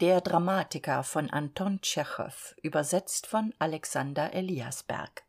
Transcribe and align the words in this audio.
der 0.00 0.20
dramatiker 0.20 1.02
von 1.02 1.28
anton 1.30 1.80
tschechow 1.80 2.54
übersetzt 2.62 3.26
von 3.26 3.52
alexander 3.58 4.32
eliasberg. 4.32 5.24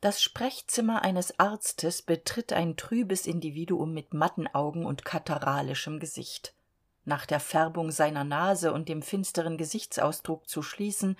Das 0.00 0.22
sprechzimmer 0.22 1.02
eines 1.02 1.40
arztes 1.40 2.02
betritt 2.02 2.52
ein 2.52 2.76
trübes 2.76 3.26
individuum 3.26 3.92
mit 3.92 4.14
matten 4.14 4.46
augen 4.46 4.86
und 4.86 5.04
katarrhalischem 5.04 5.98
gesicht. 5.98 6.54
Nach 7.04 7.26
der 7.26 7.40
färbung 7.40 7.90
seiner 7.90 8.22
nase 8.22 8.72
und 8.72 8.88
dem 8.88 9.02
finsteren 9.02 9.56
gesichtsausdruck 9.56 10.48
zu 10.48 10.62
schließen 10.62 11.16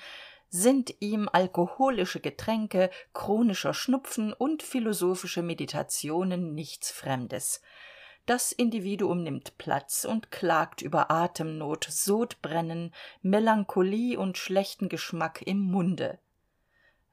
sind 0.49 0.95
ihm 1.01 1.29
alkoholische 1.33 2.21
getränke 2.21 2.91
chronischer 3.13 3.75
schnupfen 3.75 4.33
und 4.33 4.63
philosophische 4.63 5.43
meditationen 5.43 6.55
nichts 6.55 6.91
fremdes 6.91 7.63
das 8.27 8.51
individuum 8.51 9.23
nimmt 9.23 9.57
platz 9.57 10.05
und 10.05 10.33
klagt 10.33 10.83
über 10.83 11.11
atemnot 11.11 11.87
sodbrennen 11.89 12.93
melancholie 13.23 14.19
und 14.19 14.37
schlechten 14.37 14.89
geschmack 14.89 15.43
im 15.47 15.61
munde. 15.61 16.19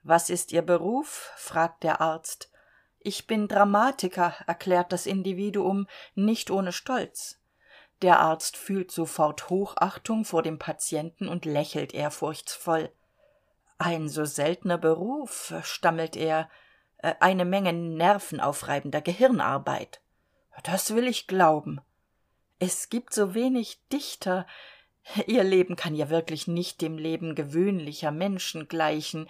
Was 0.02 0.30
ist 0.30 0.52
ihr 0.52 0.64
beruf? 0.64 1.32
fragt 1.36 1.84
der 1.84 2.02
arzt. 2.02 2.52
Ich 3.00 3.28
bin 3.28 3.48
dramatiker 3.48 4.34
erklärt 4.48 4.92
das 4.92 5.06
individuum 5.06 5.88
nicht 6.16 6.50
ohne 6.50 6.72
stolz. 6.72 7.40
Der 8.02 8.20
arzt 8.20 8.58
fühlt 8.58 8.92
sofort 8.92 9.50
hochachtung 9.50 10.26
vor 10.26 10.42
dem 10.42 10.58
patienten 10.58 11.30
und 11.30 11.46
lächelt 11.46 11.94
ehrfurchtsvoll. 11.94 12.90
Ein 13.78 14.10
so 14.10 14.26
seltener 14.26 14.78
beruf 14.78 15.54
stammelt 15.64 16.16
er 16.16 16.50
äh, 16.98 17.14
eine 17.20 17.46
menge 17.46 17.72
nervenaufreibender 17.72 19.02
gehirnarbeit 19.02 20.03
das 20.62 20.96
will 20.96 21.08
ich 21.08 21.28
glauben. 21.28 21.82
Es 22.60 22.90
gibt 22.90 23.14
so 23.14 23.34
wenig 23.34 23.80
dichter. 23.92 24.46
Ihr 25.28 25.44
leben 25.44 25.76
kann 25.76 25.96
ja 25.96 26.10
wirklich 26.10 26.48
nicht 26.48 26.82
dem 26.82 26.98
leben 26.98 27.36
gewöhnlicher 27.36 28.12
menschen 28.12 28.68
gleichen. 28.68 29.28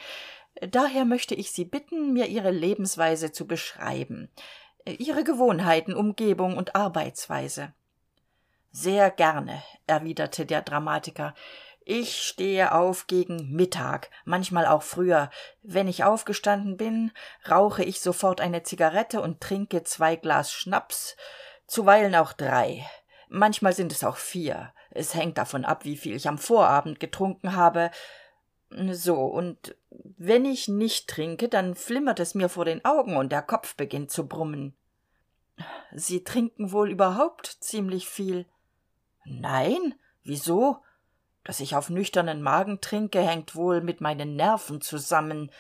Daher 0.62 1.06
möchte 1.06 1.34
ich 1.34 1.52
sie 1.52 1.66
bitten 1.66 2.14
mir 2.14 2.28
ihre 2.28 2.52
lebensweise 2.52 3.32
zu 3.32 3.48
beschreiben. 3.48 4.30
Ihre 4.86 5.24
gewohnheiten 5.24 5.94
umgebung 5.94 6.58
und 6.58 6.76
arbeitsweise. 6.76 7.74
Sehr 8.72 9.10
gerne 9.12 9.64
erwiderte 9.88 10.46
der 10.46 10.62
dramatiker 10.62 11.34
ich 11.86 12.22
stehe 12.22 12.74
auf 12.74 13.08
gegen 13.08 13.52
mittag 13.52 14.10
manchmal 14.26 14.66
auch 14.66 14.84
früher. 14.84 15.30
Wenn 15.62 15.88
ich 15.88 16.04
aufgestanden 16.04 16.78
bin 16.78 17.12
rauche 17.50 17.84
ich 17.84 18.02
sofort 18.02 18.42
eine 18.42 18.64
zigarette 18.64 19.22
und 19.22 19.42
trinke 19.42 19.84
zwei 19.84 20.16
glas 20.16 20.52
schnaps 20.52 21.16
zuweilen 21.68 22.16
auch 22.16 22.34
drei. 22.34 22.86
Manchmal 23.30 23.74
sind 23.74 23.92
es 23.92 24.04
auch 24.04 24.18
vier. 24.18 24.74
Es 24.92 25.14
hängt 25.16 25.38
davon 25.38 25.66
ab 25.66 25.86
wie 25.86 25.98
viel 25.98 26.16
ich 26.16 26.28
am 26.28 26.38
vorabend 26.38 27.00
getrunken 27.00 27.56
habe. 27.56 27.92
So 28.92 29.16
und 29.16 29.76
wenn 29.90 30.46
ich 30.46 30.68
nicht 30.68 31.10
trinke 31.10 31.50
dann 31.50 31.76
flimmert 31.76 32.20
es 32.20 32.36
mir 32.36 32.50
vor 32.50 32.66
den 32.66 32.86
augen 32.86 33.18
und 33.18 33.32
der 33.32 33.42
kopf 33.42 33.76
beginnt 33.76 34.12
zu 34.12 34.28
brummen. 34.28 34.76
Sie 35.94 36.24
trinken 36.24 36.72
wohl 36.72 36.90
überhaupt 36.90 37.48
ziemlich 37.60 38.08
viel? 38.08 38.46
Nein? 39.26 39.96
Wieso 40.24 40.82
dass 41.44 41.60
ich 41.60 41.76
auf 41.76 41.90
nüchternen 41.90 42.42
magen 42.42 42.82
trinke 42.82 43.22
hängt 43.22 43.56
wohl 43.56 43.82
mit 43.82 44.02
meinen 44.02 44.36
nerven 44.36 44.82
zusammen. 44.82 45.52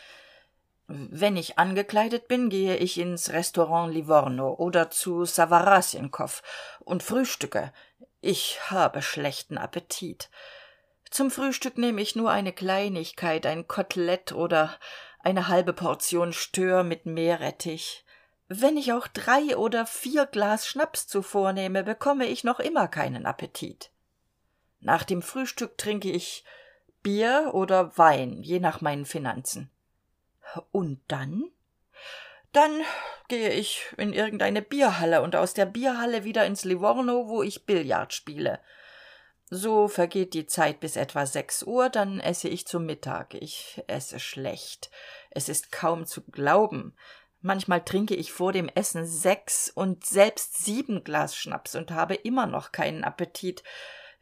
Wenn 0.88 1.38
ich 1.38 1.58
angekleidet 1.58 2.28
bin 2.28 2.50
gehe 2.50 2.76
ich 2.78 2.98
ins 2.98 3.31
restaurant 3.31 3.94
livorno 3.94 4.54
oder 4.54 4.89
zu 4.89 5.26
sawarasenkow 5.26 6.42
und 6.80 7.04
frühstücke. 7.04 7.71
Ich 8.21 8.60
habe 8.70 9.02
schlechten 9.02 9.58
appetit. 9.58 10.30
Zum 11.10 11.32
frühstück 11.32 11.77
nehme 11.77 12.02
ich 12.02 12.15
nur 12.15 12.32
eine 12.32 12.54
kleinigkeit 12.54 13.45
ein 13.45 13.67
kotelett 13.67 14.32
oder 14.32 14.71
eine 15.20 15.48
halbe 15.48 15.73
portion 15.73 16.33
stör 16.33 16.83
mit 16.83 17.05
meerrettich. 17.05 18.05
Wenn 18.48 18.77
ich 18.77 18.94
auch 18.94 19.08
drei 19.08 19.55
oder 19.58 19.86
vier 19.86 20.26
glas 20.26 20.67
schnaps 20.67 21.08
zuvor 21.08 21.54
nehme 21.54 21.83
bekomme 21.83 22.26
ich 22.26 22.44
noch 22.44 22.60
immer 22.60 22.88
keinen 22.88 23.26
appetit 23.26 23.92
nach 24.83 25.04
dem 25.04 25.21
frühstück 25.21 25.77
trinke 25.77 26.11
ich 26.11 26.44
bier 27.02 27.52
oder 27.54 27.98
wein 27.98 28.42
je 28.42 28.60
nach 28.60 28.82
meinen 28.82 29.05
finanzen. 29.05 29.70
Und 30.71 31.02
dann? 31.08 31.49
Dann 32.52 32.82
gehe 33.27 33.49
ich 33.49 33.86
in 33.98 34.14
irgendeine 34.14 34.61
bierhalle 34.61 35.21
und 35.21 35.36
aus 35.36 35.54
der 35.54 35.66
bierhalle 35.66 36.23
wieder 36.23 36.45
ins 36.45 36.64
livorno 36.64 37.27
wo 37.27 37.42
ich 37.42 37.66
billard 37.66 38.14
spiele. 38.14 38.60
So 39.49 39.88
vergeht 39.88 40.33
die 40.33 40.48
zeit 40.48 40.80
bis 40.80 40.95
etwa 40.95 41.26
sechs 41.26 41.64
uhr 41.64 41.89
dann 41.89 42.20
esse 42.20 42.48
ich 42.48 42.67
zu 42.67 42.80
mittag. 42.80 43.33
Ich 43.36 43.83
esse 43.88 44.20
schlecht. 44.20 44.89
Es 45.32 45.50
ist 45.50 45.71
kaum 45.71 46.05
zu 46.05 46.21
glauben. 46.23 46.95
Manchmal 47.42 47.83
trinke 47.83 48.15
ich 48.15 48.32
vor 48.32 48.54
dem 48.54 48.70
essen 48.70 49.05
sechs 49.05 49.70
und 49.70 50.05
selbst 50.05 50.64
sieben 50.64 51.04
glas 51.04 51.36
schnaps 51.36 51.76
und 51.76 51.92
habe 51.92 52.15
immer 52.15 52.45
noch 52.45 52.71
keinen 52.71 53.04
appetit 53.04 53.64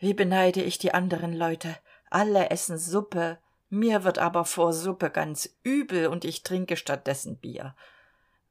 wie 0.01 0.15
beneide 0.15 0.63
ich 0.63 0.79
die 0.79 0.95
anderen 0.95 1.31
leute? 1.31 1.77
Alle 2.09 2.49
essen 2.49 2.79
suppe. 2.79 3.37
Mir 3.69 4.03
wird 4.03 4.17
aber 4.17 4.45
vor 4.45 4.73
suppe 4.73 5.11
ganz 5.11 5.55
übel 5.61 6.07
und 6.07 6.25
ich 6.25 6.41
trinke 6.41 6.75
stattdessen 6.75 7.37
bier. 7.37 7.75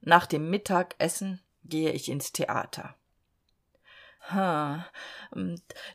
Nach 0.00 0.26
dem 0.26 0.48
mittagessen 0.48 1.42
gehe 1.64 1.90
ich 1.90 2.08
ins 2.08 2.30
theater. 2.30 2.94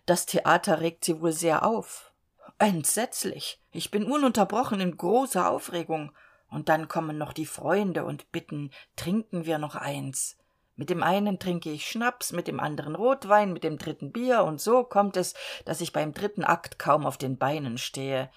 Das 0.05 0.25
theater 0.25 0.81
regt 0.81 1.05
sie 1.05 1.21
wohl 1.21 1.31
sehr 1.31 1.65
auf. 1.65 2.11
Entsetzlich. 2.59 3.61
Ich 3.71 3.91
bin 3.91 4.03
ununterbrochen 4.11 4.81
in 4.81 4.97
großer 4.97 5.49
aufregung. 5.49 6.11
Und 6.49 6.67
dann 6.67 6.89
kommen 6.89 7.17
noch 7.17 7.31
die 7.31 7.45
freunde 7.45 8.03
und 8.03 8.29
bitten 8.33 8.71
trinken 8.97 9.45
wir 9.45 9.57
noch 9.57 9.75
eins 9.75 10.37
mit 10.75 10.89
dem 10.89 11.03
einen 11.03 11.39
trinke 11.39 11.71
ich 11.71 11.89
schnaps 11.89 12.33
mit 12.33 12.47
dem 12.47 12.59
anderen 12.59 12.95
rotwein 12.95 13.53
mit 13.53 13.63
dem 13.63 13.77
dritten 13.77 14.11
bier 14.11 14.43
und 14.43 14.59
so 14.59 14.83
kommt 14.83 15.15
es 15.15 15.33
dass 15.63 15.81
ich 15.81 15.93
beim 15.93 16.13
dritten 16.13 16.43
akt 16.43 16.77
kaum 16.79 17.05
auf 17.05 17.17
den 17.17 17.37
beinen 17.37 17.77
stehe. 17.77 18.29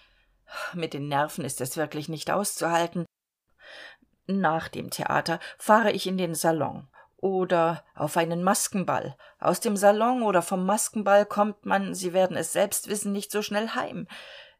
Mit 0.72 0.94
den 0.94 1.09
nerven 1.09 1.44
ist 1.44 1.60
es 1.60 1.77
wirklich 1.77 2.09
nicht 2.09 2.31
auszuhalten. 2.31 3.04
Nach 4.27 4.69
dem 4.69 4.91
theater 4.91 5.41
fahre 5.59 5.91
ich 5.91 6.06
in 6.06 6.16
den 6.16 6.34
salon 6.34 6.88
oder 7.16 7.84
auf 7.97 8.16
einen 8.16 8.44
maskenball. 8.44 9.16
Aus 9.41 9.59
dem 9.59 9.77
salon 9.77 10.22
oder 10.22 10.41
vom 10.41 10.65
maskenball 10.65 11.27
kommt 11.27 11.66
man 11.66 11.94
sie 11.94 12.12
werden 12.12 12.37
es 12.37 12.53
selbst 12.53 12.88
wissen 12.88 13.10
nicht 13.10 13.32
so 13.32 13.43
schnell 13.43 13.71
heim. 13.71 14.06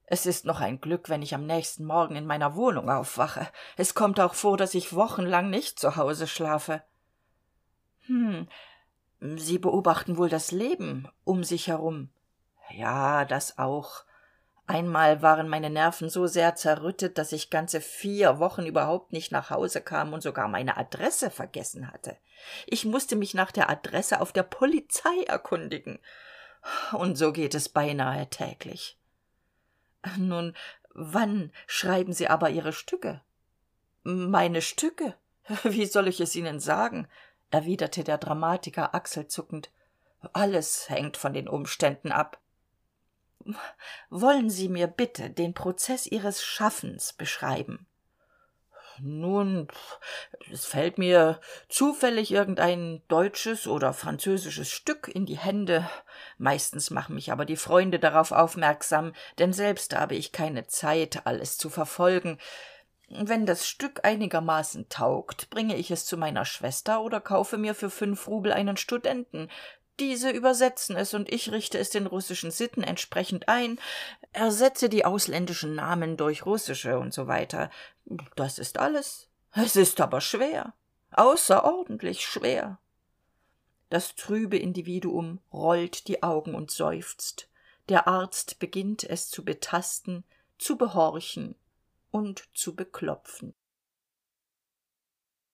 Es 0.05 0.27
ist 0.27 0.47
noch 0.47 0.61
ein 0.61 0.81
glück 0.81 1.09
wenn 1.09 1.23
ich 1.23 1.35
am 1.35 1.47
nächsten 1.47 1.85
morgen 1.85 2.17
in 2.17 2.27
meiner 2.27 2.57
wohnung 2.57 2.91
aufwache. 2.91 3.47
Es 3.77 3.95
kommt 3.95 4.19
auch 4.19 4.35
vor 4.35 4.57
dass 4.57 4.75
ich 4.75 4.95
wochenlang 4.95 5.49
nicht 5.49 5.79
zu 5.79 5.95
hause 5.95 6.27
schlafe 6.27 6.83
sie 9.21 9.59
beobachten 9.59 10.17
wohl 10.17 10.29
das 10.29 10.53
leben 10.53 11.09
um 11.25 11.45
sich 11.45 11.69
herum. 11.69 12.11
Ja 12.71 13.25
das 13.25 13.59
auch. 13.59 14.05
Einmal 14.67 15.23
waren 15.23 15.49
meine 15.49 15.71
nerven 15.71 16.11
so 16.11 16.27
sehr 16.27 16.55
zerrüttet 16.55 17.17
dass 17.17 17.33
ich 17.33 17.49
ganze 17.49 17.81
vier 17.81 18.39
wochen 18.39 18.67
überhaupt 18.67 19.13
nicht 19.13 19.33
nach 19.33 19.49
hause 19.51 19.81
kam 19.81 20.13
und 20.13 20.23
sogar 20.23 20.47
meine 20.47 20.77
adresse 20.77 21.31
vergessen 21.31 21.91
hatte. 21.91 22.17
Ich 22.67 22.85
musste 22.85 23.17
mich 23.17 23.35
nach 23.35 23.51
der 23.51 23.71
adresse 23.71 24.21
auf 24.21 24.33
der 24.33 24.43
polizei 24.43 25.23
erkundigen. 25.27 25.99
Und 26.93 27.17
so 27.17 27.33
geht 27.33 27.55
es 27.55 27.69
beinahe 27.69 28.29
täglich. 28.29 28.99
Nun 30.17 30.55
wann 30.93 31.53
schreiben 31.67 32.13
sie 32.13 32.29
aber 32.29 32.51
ihre 32.51 32.73
stücke? 32.73 33.23
Meine 34.03 34.63
stücke? 34.63 35.15
Wie 35.63 35.87
soll 35.87 36.09
ich 36.09 36.21
es 36.21 36.37
ihnen 36.37 36.61
sagen 36.61 37.09
erwiderte 37.51 38.05
der 38.05 38.19
dramatiker 38.19 38.95
achselzuckend. 38.95 39.71
Alles 40.33 40.89
hängt 40.89 41.17
von 41.17 41.33
den 41.33 41.49
umständen 41.49 42.13
ab. 42.13 42.41
Wollen 44.11 44.51
sie 44.51 44.69
mir 44.69 44.87
bitte 44.87 45.31
den 45.31 45.55
prozeß 45.55 46.07
ihres 46.07 46.43
schaffens 46.43 47.13
beschreiben? 47.13 47.87
Nun 49.01 49.69
es 50.53 50.65
fällt 50.65 50.99
mir 50.99 51.41
zufällig 51.69 52.33
irgendein 52.33 53.03
deutsches 53.07 53.69
oder 53.69 53.93
französisches 53.93 54.71
stück 54.71 55.07
in 55.07 55.25
die 55.25 55.39
hände. 55.39 55.89
Meistens 56.37 56.91
machen 56.91 57.15
mich 57.15 57.31
aber 57.31 57.45
die 57.45 57.57
freunde 57.57 58.01
darauf 58.01 58.33
aufmerksam 58.33 59.13
denn 59.39 59.53
selbst 59.53 59.95
habe 59.95 60.17
ich 60.17 60.33
keine 60.33 60.67
zeit 60.67 61.27
alles 61.27 61.59
zu 61.59 61.71
verfolgen 61.71 62.39
wenn 63.09 63.47
das 63.47 63.67
stück 63.67 64.05
einigermaßen 64.05 64.89
taugt 64.89 65.51
bringe 65.51 65.77
ich 65.77 65.91
es 65.91 66.05
zu 66.05 66.17
meiner 66.17 66.45
schwester 66.45 67.03
oder 67.03 67.21
kaufe 67.21 67.57
mir 67.57 67.75
für 67.75 67.91
fünf 67.91 68.29
rubel 68.29 68.53
einen 68.53 68.77
studenten. 68.77 69.49
Diese 69.99 70.31
übersetzen 70.31 70.95
es 70.95 71.15
und 71.15 71.33
ich 71.33 71.51
richte 71.51 71.79
es 71.79 71.91
den 71.91 72.07
russischen 72.07 72.51
sitten 72.51 72.83
entsprechend 72.83 73.49
ein 73.49 73.81
ersetze 74.33 74.89
die 74.89 75.05
ausländischen 75.05 75.75
namen 75.75 76.17
durch 76.17 76.47
russische 76.47 76.99
und 76.99 77.13
so 77.13 77.27
weiter. 77.27 77.71
Das 78.37 78.59
ist 78.59 78.79
alles. 78.79 79.29
Es 79.53 79.75
ist 79.75 80.01
aber 80.01 80.21
schwer. 80.21 80.75
Außerordentlich 81.13 82.25
schwer. 82.25 82.79
Das 83.89 84.15
trübe 84.15 84.59
individuum 84.59 85.41
rollt 85.51 86.09
die 86.09 86.23
augen 86.23 86.55
und 86.55 86.71
seufzt. 86.71 87.49
Der 87.89 88.07
arzt 88.07 88.59
beginnt 88.59 89.03
es 89.03 89.31
zu 89.31 89.45
betasten 89.45 90.25
zu 90.59 90.77
behorchen 90.77 91.57
und 92.11 92.49
zu 92.55 92.75
beklopfen 92.75 93.55